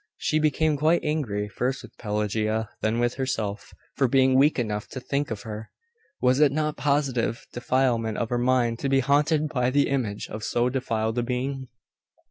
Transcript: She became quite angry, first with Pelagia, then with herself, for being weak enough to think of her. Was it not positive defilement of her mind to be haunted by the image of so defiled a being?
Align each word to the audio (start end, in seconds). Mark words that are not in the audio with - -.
She 0.17 0.39
became 0.39 0.77
quite 0.77 1.03
angry, 1.05 1.47
first 1.47 1.83
with 1.83 1.95
Pelagia, 1.99 2.69
then 2.81 2.97
with 2.99 3.13
herself, 3.13 3.71
for 3.93 4.07
being 4.07 4.33
weak 4.33 4.57
enough 4.57 4.87
to 4.87 4.99
think 4.99 5.29
of 5.29 5.43
her. 5.43 5.69
Was 6.19 6.39
it 6.39 6.51
not 6.51 6.75
positive 6.75 7.45
defilement 7.53 8.17
of 8.17 8.29
her 8.31 8.39
mind 8.39 8.79
to 8.79 8.89
be 8.89 9.01
haunted 9.01 9.47
by 9.49 9.69
the 9.69 9.87
image 9.89 10.27
of 10.27 10.43
so 10.43 10.69
defiled 10.69 11.19
a 11.19 11.21
being? 11.21 11.67